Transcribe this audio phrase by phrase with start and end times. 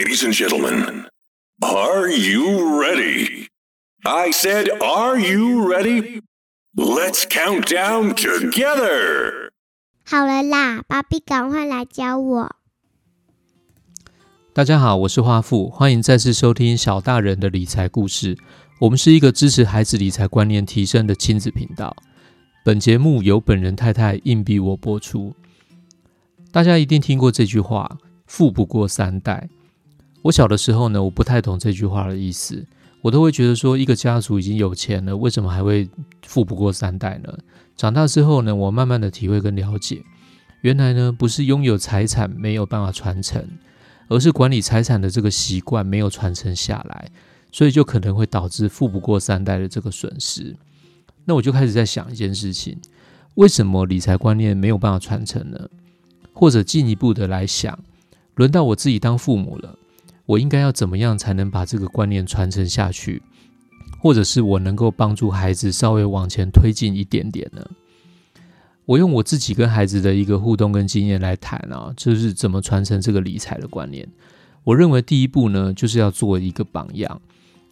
[0.00, 1.04] Ladies and gentlemen,
[1.62, 3.48] are you ready?
[4.02, 6.22] I said, are you ready?
[6.74, 9.50] Let's count down together.
[10.06, 12.56] 好了啦，芭比，赶快来教我。
[14.54, 18.38] 大家好，我是花富，欢迎再次收听小大人的理财故事。
[18.78, 21.94] 我们是一个支持孩子理财观念提升的亲子频道。
[22.64, 25.36] 本节目由本人太太硬币我播出。
[26.50, 29.50] 大家一定听过这句话：“富不过三代。”
[30.22, 32.66] 我小的时候呢，我不太懂这句话的意思，
[33.00, 35.88] 我都会觉得说，一个家族已经有钱了，为什么还会
[36.26, 37.38] 富不过三代呢？
[37.74, 40.02] 长大之后呢，我慢慢的体会跟了解，
[40.60, 43.42] 原来呢，不是拥有财产没有办法传承，
[44.08, 47.10] 而是管理财产的这个习惯没有传承下来，
[47.50, 50.54] 所以就可能会导致富不过三代的这个损失。
[51.24, 52.78] 那我就开始在想一件事情：
[53.36, 55.70] 为什么理财观念没有办法传承呢？
[56.34, 57.78] 或者进一步的来想，
[58.34, 59.78] 轮到我自己当父母了。
[60.30, 63.20] 我应该要怎么样才能把这个观念传承下去，
[63.98, 67.68] 或者是我能够帮助孩子稍微往前推进一点点呢？
[68.84, 74.06] 我用我自己跟孩子的一个互动跟经验来谈啊，就是怎么传承这个理财的观念。
[74.62, 77.20] 我认为第一步呢，就是要做一个榜样。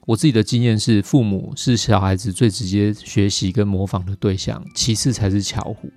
[0.06, 5.92] 我自己的经验是，父母是小孩子最直接学习跟模仿的对象，其次才是巧虎。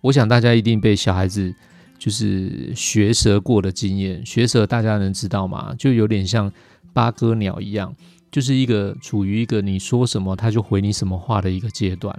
[0.00, 1.54] 我想大家一定被小孩子。
[2.00, 5.74] 就是学舌过的经验，学舌大家能知道吗？
[5.78, 6.50] 就有点像
[6.94, 7.94] 八哥鸟一样，
[8.30, 12.18] 就是一个处于一个你说什么他就回你什么话的一个阶段。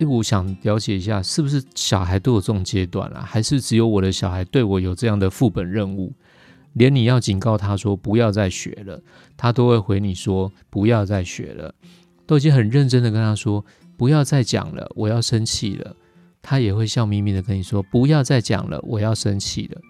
[0.00, 3.22] 诶，我想了解一下，是不是小孩都有这种阶段啊？
[3.22, 6.12] 还是只有我的小孩对我有这样的副本任务？
[6.74, 9.02] 连你要警告他说不要再学了，
[9.34, 11.74] 他都会回你说不要再学了，
[12.26, 13.64] 都已经很认真的跟他说
[13.96, 15.96] 不要再讲了，我要生气了。
[16.48, 19.80] 他也会笑眯眯的跟你说：“不要再讲了，我要生气了。”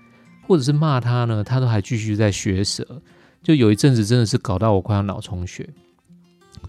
[0.49, 3.03] 或者是骂他呢，他都还继续在学舌。
[3.43, 5.69] 就有一阵子真的是搞到我快要脑充血。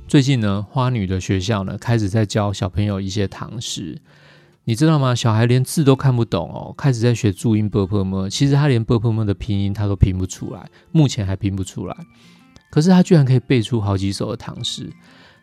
[0.05, 4.02] 最近呢，花女的学校呢开始在教小朋友一些唐诗，
[4.66, 5.16] 你知道吗？
[5.16, 11.95] 小孩连字都看不懂哦，开始在学注音 b p m，其实他连 b p m 的拼音他都拼不出来，目前还拼不出来。
[12.69, 14.91] 可是他居然可以背出好几首的唐诗，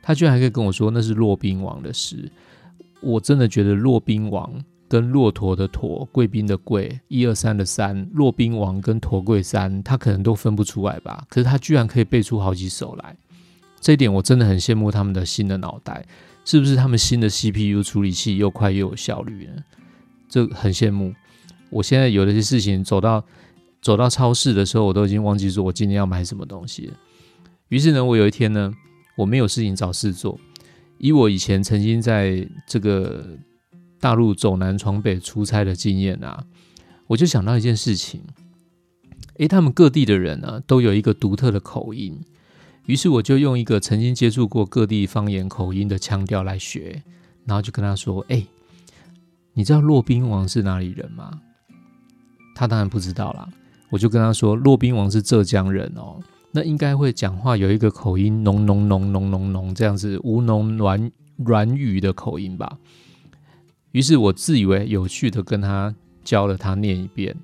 [0.02, 2.30] 他居然还可以跟我说那是骆宾王的诗。
[3.04, 4.52] 我真的觉得骆宾王
[4.88, 11.24] 跟骆驼的驼、贵宾的贵、一二三的三，骆宾王跟驼贵三，他可能都分不出来吧？
[11.28, 13.16] 可是他居然可以背出好几首来，
[13.80, 16.06] 这一点我真的很羡慕他们的新的脑袋，
[16.44, 19.62] 是不是他们新的 CPU 处理器又快又有效率呢？
[20.28, 21.12] 这很羡慕。
[21.70, 23.24] 我现在有的些事情走到
[23.82, 26.94] 走到超市的时候，我都已经忘记说我今天要买什么东西了。
[27.68, 28.72] 于是呢，我有一天呢，
[29.16, 30.38] 我没有事情找事做。
[30.98, 33.26] 以我以前曾经在这个
[34.00, 36.44] 大陆走南闯北出差的经验啊，
[37.06, 38.22] 我就想到一件事情，
[39.38, 42.20] 诶，他们各地的人呢都有一个独特的口音，
[42.86, 47.02] 于是我就用一个曾经接触过各地方言口音的腔调来学，
[47.44, 48.46] 然后就跟他说：“诶，
[49.52, 51.40] 你知道骆宾王是哪里人吗？”
[52.54, 53.48] 他当然不知道啦，
[53.90, 56.20] 我就跟他说：“骆宾王是浙江人哦。”
[56.56, 62.78] 那应该会讲话有一个口音浓浓浓浓浓浓这样子吴侬软软语的口音吧。
[63.90, 67.34] 于是我自以为有趣的跟他教了他念一遍，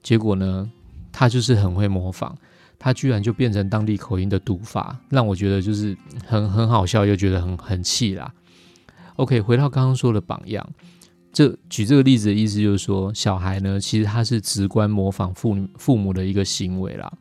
[0.00, 0.70] 结果呢，
[1.10, 2.32] 他就是很会模仿，
[2.78, 8.32] 他居然就变成当地口音的读法，让我觉得就是很很好笑，又觉得很很气啦。
[9.16, 10.64] OK，回到刚刚说的榜样，
[11.32, 17.12] 这举这个例子的意思就是说，小孩呢，其实他是直观模仿父父母的一个行为啦。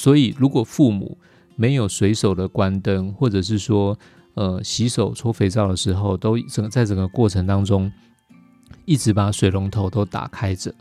[0.00, 1.18] 所以，如果父母
[1.56, 3.98] 没有随手的关灯，或者是说，
[4.34, 7.90] 呃，洗手搓肥皂的时候，都整在整个过程当中
[8.84, 10.72] 一直把水龙头都打开着，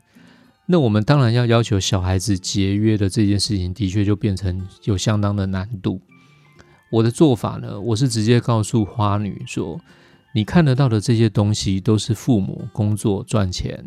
[0.67, 5.99] 那我们当然要要求小孩子节约的这件事情，的确就变成有相当的难度。
[6.91, 9.81] 我的做法呢，我是直接告诉花女说
[10.35, 13.83] ：“你看得到的这些东西，都是父母工作赚钱，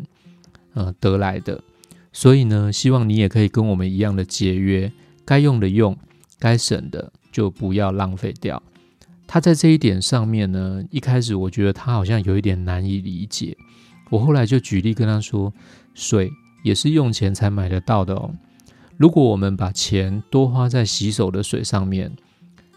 [0.73, 1.63] 呃，得来的。
[2.11, 4.91] 所以呢，希望你也可以跟我们一样的节约。”
[5.31, 5.97] 该用的用，
[6.37, 8.61] 该省的就不要浪费掉。
[9.25, 13.55] 他在这一点上面呢，一开始我觉得他好像有一点难以理解。
[14.09, 15.53] 我后来就举例跟他说，
[15.93, 16.29] 水
[16.65, 18.29] 也是用钱才买得到的哦。
[18.97, 22.11] 如果我们把钱多花在洗手的水上面，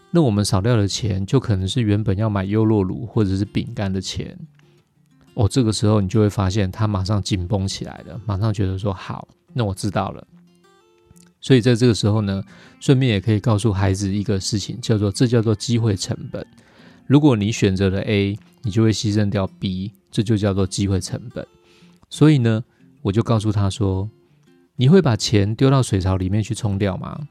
[0.09, 4.33] 那我们少掉的钱就可能是原本要买优酪乳或者是饼干的钱。
[5.33, 10.25] 哦，这个时候你就会发现他马上紧绷起来了，马上觉得说好，那我知道了。
[11.45, 12.43] 所以在这个时候呢，
[12.79, 16.43] 顺便也可以告诉孩子一个事情，叫做这叫做机会成本。
[17.05, 21.45] 如果你选择了 A，你就会牺牲掉 B，这就叫做机会成本。
[22.09, 22.63] 所以呢，
[23.03, 24.09] 我就告诉他说，
[24.75, 27.27] 你会把钱丢到水槽里面去冲掉吗？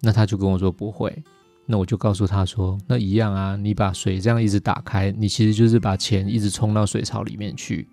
[0.00, 1.24] 那他就跟我说不会。
[1.64, 7.88] 那我就告诉他说，那一样啊，你把水这样一直打开，你其实就是把钱一直冲到水槽里面去。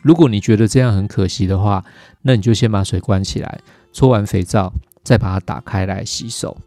[0.00, 1.84] 如果你觉得这样很可惜的话，
[2.22, 3.60] 那你就先把水关起来，
[3.92, 4.72] 搓完肥皂
[5.06, 6.58] 再把它打开来洗手。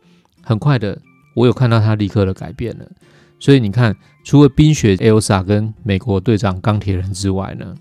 [0.42, 0.98] 很快的，
[1.36, 2.90] 我有看到他立刻的改变了。
[3.38, 7.76] 所以你看，除了冰雪 Elsa 跟美国队长钢铁人之外呢，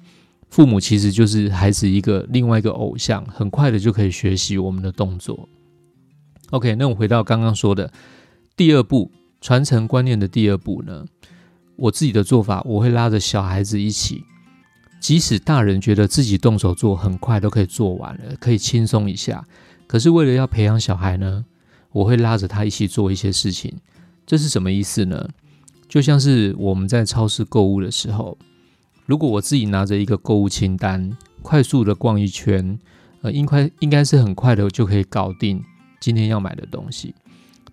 [0.51, 5.49] 父母其实就是孩子一个另外一个偶像，很快的就可以学习我们的动作。
[6.51, 7.93] OK，那我回到刚刚说的
[8.57, 9.11] 第二步，
[9.41, 11.05] 传承观念的第二步呢，
[11.77, 14.25] 我自己的做法，我会拉着小孩子一起，
[15.01, 19.45] 即使大人觉得自己动手做很快都可以做完了，可以轻松一下，
[19.89, 21.45] 可是为了要培养小孩呢，
[21.91, 23.77] 我会拉着他一起做一些事情。
[24.25, 25.29] 这是什么意思呢？
[25.89, 28.37] 就像是我们在超市购物的时候，
[29.07, 32.79] 如果我自己拿着一个购物清单，快速的逛一圈，
[33.23, 35.65] 呃，应该应该是很快的就可以搞定。
[35.99, 37.15] 今天要买的东西，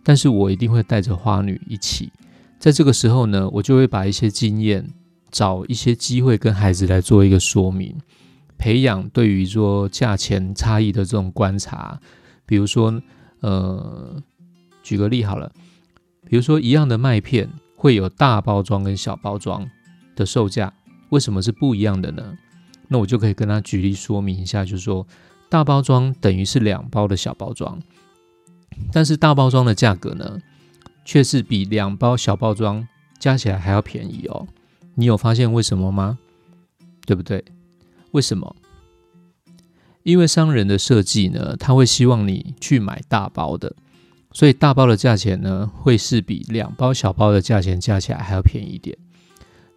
[0.02, 2.10] 但是我一定会带着花女一起。
[2.58, 4.88] 在这个时候呢，我就会把一些经验，
[5.30, 7.94] 找一些机会跟孩子来做一个说明，
[8.58, 12.00] 培养对于说价钱差异的这种观察。
[12.46, 13.02] 比如说，
[13.40, 14.22] 呃，
[14.84, 15.52] 举个例好了，
[16.30, 19.68] 比如说一样的麦片会有大包装跟小包装
[20.16, 20.74] 的售价，
[21.10, 22.38] 为什么是不一样的呢？
[22.88, 25.08] 那我就可以跟他举例说明一下，就是说
[25.50, 27.82] 大包装等于是两包的小包装。
[28.92, 30.40] 但是大包装的价格呢，
[31.04, 32.88] 却是比两包小包装
[33.18, 34.48] 加起来还要便宜哦。
[34.94, 36.20] 你有发现为什么吗？
[37.08, 37.44] 对不对？
[38.16, 38.56] 为什么？
[40.04, 43.76] 因为商人的设计呢，他会希望你去买大包的，
[44.32, 48.98] 所以大包的价钱呢，会是比两包小包的价钱加起来还要便宜一点。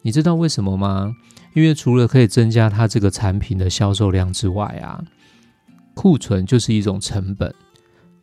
[0.02, 1.16] 你知道为什么吗？
[1.52, 5.02] 因为除了可以增加它这个产品的销售量之外啊，
[5.94, 7.52] 库存就是一种成本。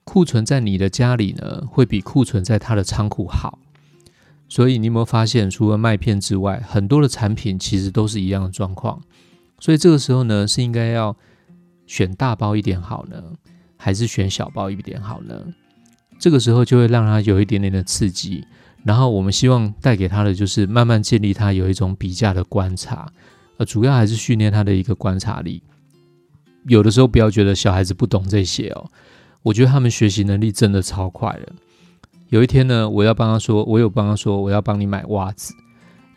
[0.06, 3.60] 库存在你的家里呢，会比库存在他的仓库好。
[4.48, 9.02] 所以你有没有发现，除了麦片之外，很多的产品其实都是一样的状况。
[9.66, 11.18] 所以这个时候呢，是应该要
[11.88, 13.20] 选大包一点好呢，
[13.76, 15.44] 还是选小包一点好呢？
[16.20, 18.46] 这个时候就会让他有一点点的刺激。
[18.84, 23.12] 然后我们希望带给他的就是慢慢建立他有一种比价的观察，
[23.58, 25.64] 呃，主要还是训练他的一个观察力。
[26.68, 28.92] 有的时候不要觉得小孩子不懂这些哦。
[29.42, 31.52] 我觉得他们学习能力真的超快的。
[32.30, 35.56] 有一天呢，我要帮他说，我有帮他说，我要帮你买袜子，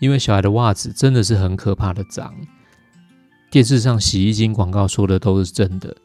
[0.00, 2.34] 因为小孩的袜子真的是很可怕的脏。
[3.50, 5.96] 电视上洗衣精广告说的都是真的。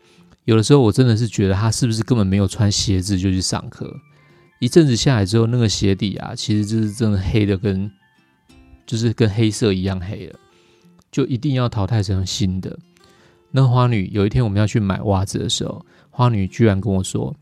[0.45, 3.93] 有的时候我真的是觉得他是不是根本没有穿鞋子就去上课？
[4.59, 7.91] 一阵子下来之后，那个鞋底啊，其实就是真的黑的跟
[8.85, 10.39] 就是跟黑色一样黑了，
[11.11, 12.77] 就一定要淘汰成新的。
[13.51, 15.85] 那花女有一天我们要去买袜子的时候。
[16.15, 17.35] 花女居然跟我说：“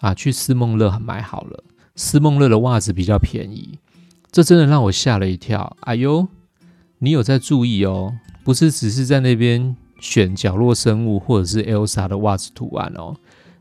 [0.00, 1.62] 啊，去思梦乐买好了，
[1.94, 3.78] 思梦乐的袜子比较便宜。”
[4.32, 5.76] 这真的让我吓了一跳。
[5.80, 6.26] 哎呦，
[7.00, 8.14] 你有在注意哦，
[8.44, 13.16] 不是只是在那边选角落生物或者是 Elsa 的袜子图案哦，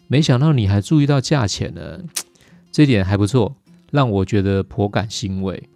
[0.07, 2.01] 没想到你还注意到价钱呢，
[2.69, 3.55] 这点还不错，
[3.91, 5.69] 让我觉得颇感欣慰。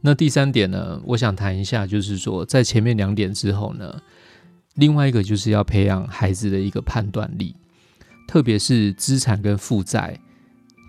[0.00, 4.00] 那第三点呢，我想谈一下，就是说在前面两点之后呢，
[4.74, 7.54] 另外一个就是要培养孩子的一个判断力。
[8.26, 10.18] 特别是资产跟负债，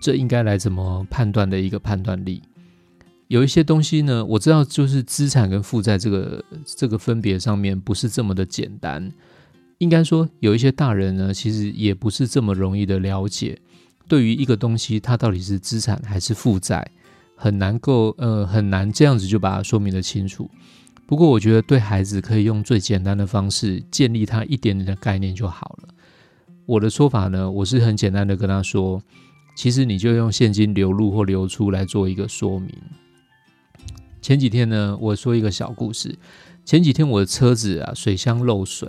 [0.00, 2.42] 这应该来怎么判断的一个判断力？
[3.28, 6.44] 有一些东西呢，我知道就是资产跟负债这个
[6.76, 9.10] 这个分别上面不是这么的简单。
[9.78, 13.58] 应该说，有一些大人呢，其实也不是这么容易的了解，
[14.06, 16.86] 对于一个东西它到底是资产还是负债，
[17.34, 20.48] 很难够呃很难这样子就把它说明的清楚。
[21.06, 25.88] 不过，我觉得对孩子可以用最简单的方式建立他一点点的概念就好了。
[26.66, 29.02] 我的说法呢，我是很简单的跟他说，
[29.56, 32.70] 其实你就用现金流入或流出来做一个说明。
[34.24, 36.18] 前几天呢，我说一个小故事。
[36.64, 38.88] 前几天我的车子啊水箱漏水，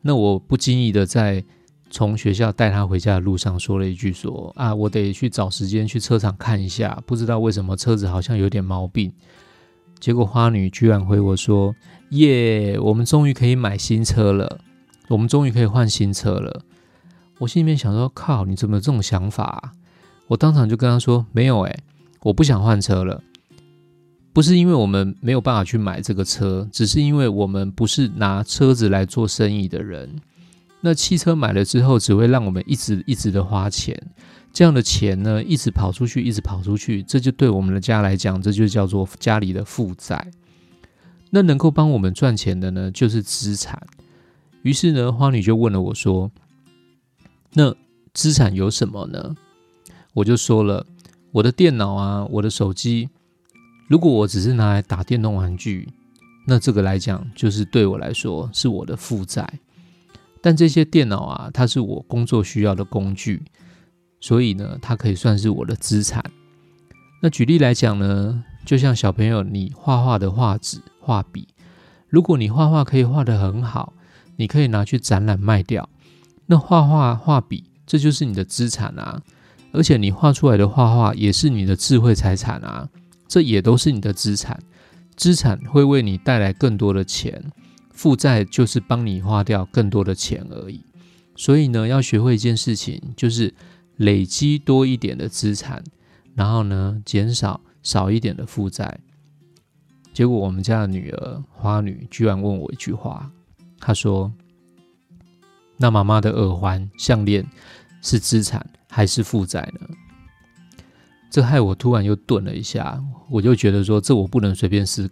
[0.00, 1.44] 那我不经意的在
[1.90, 9.12] 从学校带他回家的路上说了一句说啊，我得去找时间去车厂看一下，不知道为什么车子好像有点毛病。
[10.00, 11.76] 结果花女居然回我说，
[12.12, 14.60] 耶，我们终于可以买新车了，
[15.08, 16.62] 我们终于可以换新车了。
[17.36, 19.74] 我心里面想说：“靠，你怎么有这种想法？”
[20.28, 21.80] 我当场就跟他说：“没有诶，
[22.22, 23.22] 我不想换车了。
[24.34, 30.20] 不是因为我们没有办法去买这个车，只是因为我们不是拿车子来做生意的人。
[30.80, 33.96] 那汽车买了之后，只会让我们一直一直的花钱，
[34.52, 40.28] 这样的钱呢，一直跑出去，一直跑出去，这就对我们的家来讲，这就叫做家里的负债。
[41.30, 43.80] 那能够帮我们赚钱的呢，就是资产。
[44.62, 46.30] 于是呢，花女就问了我说。
[47.52, 47.72] 那
[48.12, 49.34] 资产有什么呢？
[50.12, 50.84] 我就说了，
[51.30, 53.08] 我的电脑啊，我的手机，
[53.86, 55.88] 如果我只是拿来打电动玩具，
[56.46, 59.60] 那这个来讲，就是对我来说是我的负债。
[60.40, 63.42] 但这些电脑啊，它是我工作需要的工具，
[64.20, 66.22] 所以呢，它可以算是我的资产。
[67.22, 71.48] 那举例来讲呢，就像小朋友你画画的画纸、画笔，
[72.08, 73.94] 如果你画画可以画得很好，
[74.36, 75.88] 你可以拿去展览卖掉，
[76.46, 79.22] 那画画画笔这就是你的资产啊。
[79.72, 82.88] 而且你画出来的画画也是你的智慧财产啊，
[83.34, 84.62] 这也都是你的资产。
[85.16, 87.50] 资产会为你带来更多的钱。
[87.90, 90.80] 负债就是帮你花掉更多的钱而已，
[91.34, 93.52] 所以呢，要学会一件事情，就是
[93.96, 95.82] 累积多一点的资产，
[96.36, 99.00] 然后呢，减少少一点的负债。
[100.12, 103.28] 结果我们家的女儿花女居然问我一句话，
[103.80, 104.32] 她说
[105.76, 107.44] ：“那妈妈的耳环、项链
[108.00, 109.88] 是资产还是负债呢？”
[111.34, 115.10] 这害我突然又顿了一下，我就觉得说，这我不能随便思。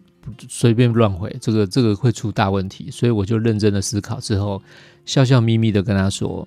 [0.49, 4.62] 随便乱回，这个这个会出大问题，所以我就认真的思考之后，
[5.05, 6.47] 笑笑眯眯的跟他说：“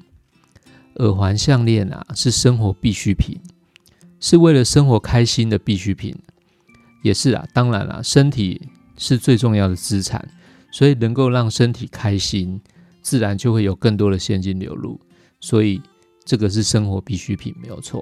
[0.95, 3.37] 耳环、项链啊，是生活必需品，
[4.21, 6.15] 是为了生活开心的必需品，
[7.03, 7.45] 也是啊。
[7.53, 10.25] 当然了，身体是最重要的资产，
[10.71, 12.61] 所以能够让身体开心，
[13.01, 14.97] 自然就会有更多的现金流入，
[15.41, 15.81] 所以
[16.23, 18.01] 这个是生活必需品，没有错。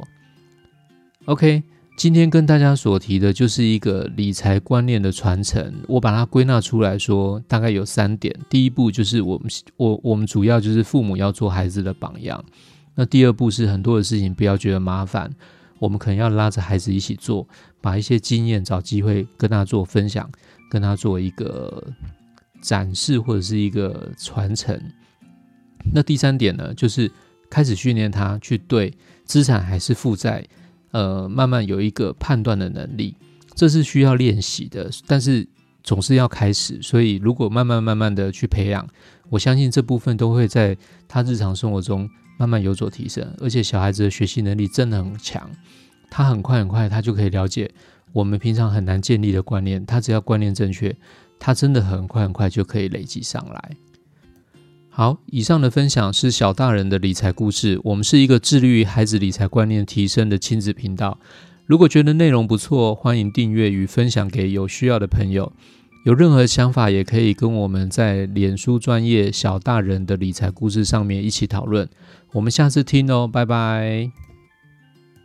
[1.25, 1.63] OK。”
[1.95, 8.35] 今天跟大家所提的就是一个理财观念的传承，我把它归纳出来说，大概有三点。
[8.49, 12.43] 第一步就是我们我我们主要就是父母要做孩子的榜样。
[12.95, 15.31] 那第二步是很多的事情不要觉得麻烦，
[15.77, 17.47] 我们可能要拉着孩子一起做，
[17.79, 20.27] 把一些经验找机会跟他做分享，
[20.71, 21.83] 跟他做一个
[22.59, 24.81] 展示或者是一个传承。
[25.93, 27.09] 那第三点呢，就是
[27.51, 28.91] 开始训练他去对
[29.25, 30.43] 资产还是负债。
[30.93, 33.15] 呃，慢慢有一个判断的能力，
[33.55, 35.47] 这是需要练习的，但是
[35.83, 36.79] 总是要开始。
[36.83, 38.87] 所以，如果慢慢慢慢的去培养，
[39.29, 42.07] 我相信这部分都会在他日常生活中
[42.37, 43.27] 慢慢有所提升。
[43.39, 45.49] 而且，小孩子的学习能力真的很强，
[46.11, 47.71] 他很快很快，他就可以了解
[48.11, 49.83] 我们平常很难建立的观念。
[49.83, 50.95] 他只要观念正确，
[51.39, 53.71] 他真的很快很快就可以累积上来。
[54.95, 57.81] 好，以上的分享是小大人的理财故事。
[57.83, 61.17] 我们是一个致力于孩子理财观念提升的亲子频道。
[61.65, 65.51] 如果觉得内容不错，欢迎订阅与分享给有需要的朋友。
[66.05, 71.89] 有任何想法，也可以跟我们在脸书专业小大人的理财故事上面一起讨论。
[72.33, 74.11] 我们下次听哦，拜拜。